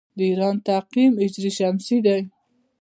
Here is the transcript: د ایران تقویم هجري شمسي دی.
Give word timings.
د 0.17 0.19
ایران 0.29 0.55
تقویم 0.69 1.13
هجري 1.21 1.51
شمسي 1.57 1.97
دی. 2.05 2.19